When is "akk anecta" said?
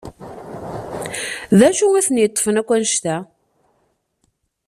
2.61-3.17